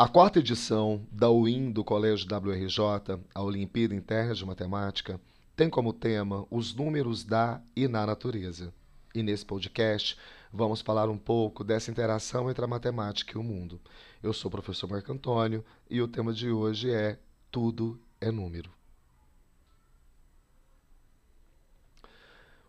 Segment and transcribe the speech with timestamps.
[0.00, 5.20] A quarta edição da UIN do Colégio WRJ, a Olimpíada Interna de Matemática,
[5.54, 8.72] tem como tema os números da e na natureza.
[9.14, 10.16] E nesse podcast
[10.50, 13.78] vamos falar um pouco dessa interação entre a matemática e o mundo.
[14.22, 17.18] Eu sou o professor Marco Antônio e o tema de hoje é
[17.50, 18.79] Tudo é Número.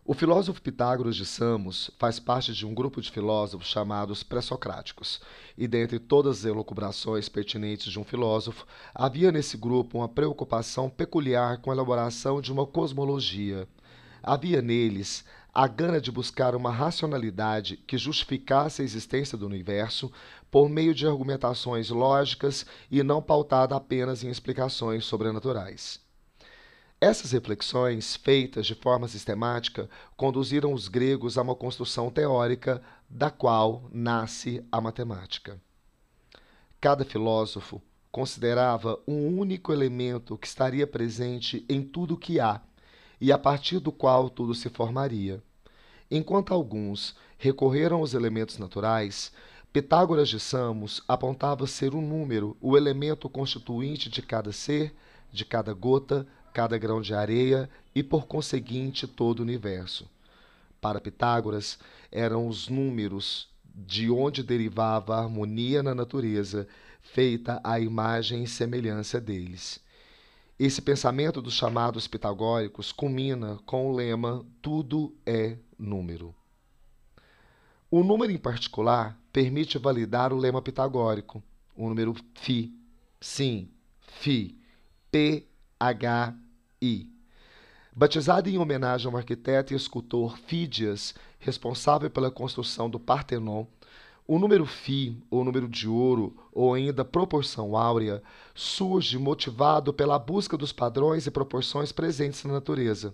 [0.04, 5.20] O filósofo Pitágoras de Samos faz parte de um grupo de filósofos chamados pré-socráticos,
[5.56, 11.58] e dentre todas as elucubrações pertinentes de um filósofo, havia nesse grupo uma preocupação peculiar
[11.58, 13.68] com a elaboração de uma cosmologia.
[14.20, 15.24] Havia neles
[15.54, 20.10] a gana de buscar uma racionalidade que justificasse a existência do universo
[20.50, 26.01] por meio de argumentações lógicas e não pautada apenas em explicações sobrenaturais.
[27.02, 33.90] Essas reflexões, feitas de forma sistemática, conduziram os gregos a uma construção teórica da qual
[33.92, 35.60] nasce a matemática.
[36.80, 37.82] Cada filósofo
[38.12, 42.60] considerava um único elemento que estaria presente em tudo que há
[43.20, 45.42] e a partir do qual tudo se formaria.
[46.08, 49.32] Enquanto alguns recorreram aos elementos naturais,
[49.72, 54.94] Pitágoras de Samos apontava ser o número, o elemento constituinte de cada ser,
[55.32, 60.08] de cada gota, cada grão de areia e, por conseguinte, todo o universo.
[60.80, 61.78] Para Pitágoras,
[62.10, 66.68] eram os números de onde derivava a harmonia na natureza,
[67.00, 69.80] feita à imagem e semelhança deles.
[70.58, 76.34] Esse pensamento dos chamados pitagóricos culmina com o lema Tudo é número.
[77.90, 81.42] O número em particular permite validar o lema pitagórico,
[81.76, 82.72] o número φ.
[83.20, 83.68] Sim,
[84.00, 84.54] φ.
[85.10, 85.46] P,
[85.84, 86.32] H,
[86.80, 87.08] I.
[87.92, 93.66] Batizado em homenagem ao arquiteto e escultor Fídias, responsável pela construção do Partenon,
[94.24, 98.22] o número φ, ou número de ouro, ou ainda proporção áurea,
[98.54, 103.12] surge motivado pela busca dos padrões e proporções presentes na natureza.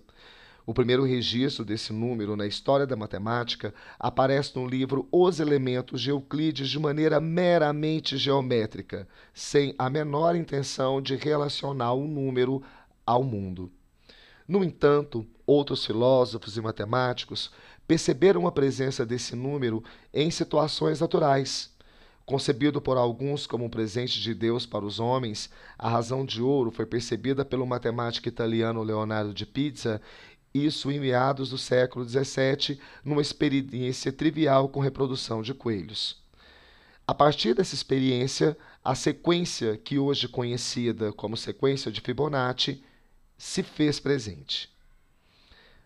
[0.69, 6.11] O primeiro registro desse número na história da matemática aparece no livro Os Elementos de
[6.11, 12.61] Euclides de maneira meramente geométrica, sem a menor intenção de relacionar o número
[13.03, 13.71] ao mundo.
[14.47, 17.51] No entanto, outros filósofos e matemáticos
[17.87, 21.75] perceberam a presença desse número em situações naturais.
[22.27, 26.69] Concebido por alguns como um presente de Deus para os homens, a razão de ouro
[26.69, 29.99] foi percebida pelo matemático italiano Leonardo de Pizza,
[30.53, 36.17] isso em meados do século XVII, numa experiência trivial com reprodução de coelhos.
[37.07, 42.83] A partir dessa experiência, a sequência que hoje conhecida como sequência de Fibonacci
[43.37, 44.69] se fez presente.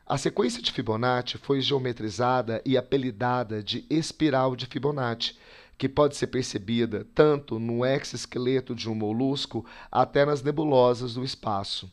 [0.06, 5.38] A sequência de Fibonacci foi geometrizada e apelidada de espiral de Fibonacci,
[5.78, 11.90] que pode ser percebida tanto no exoesqueleto de um molusco até nas nebulosas do espaço.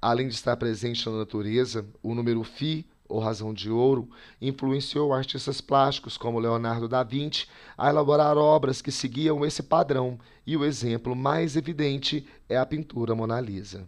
[0.00, 4.08] Além de estar presente na natureza, o número φ, ou razão de ouro,
[4.40, 7.46] influenciou artistas plásticos como Leonardo da Vinci
[7.76, 13.14] a elaborar obras que seguiam esse padrão, e o exemplo mais evidente é a pintura
[13.14, 13.86] Mona Lisa.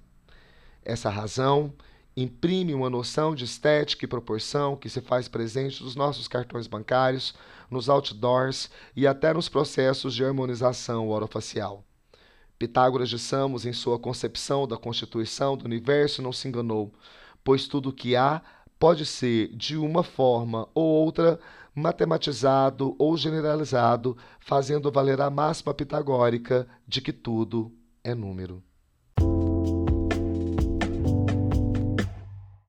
[0.84, 1.72] Essa razão
[2.16, 7.34] imprime uma noção de estética e proporção que se faz presente nos nossos cartões bancários,
[7.70, 11.82] nos outdoors e até nos processos de harmonização orofacial.
[12.62, 16.92] Pitágoras de Samos, em sua concepção da constituição do universo, não se enganou,
[17.42, 18.40] pois tudo o que há
[18.78, 21.40] pode ser, de uma forma ou outra,
[21.74, 27.72] matematizado ou generalizado, fazendo valer a máxima pitagórica de que tudo
[28.04, 28.62] é número.